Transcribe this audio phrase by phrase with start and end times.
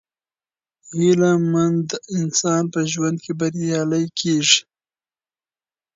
[0.95, 1.87] هیله مند
[2.19, 4.59] انسان په ژوند کې بریالی کیږي.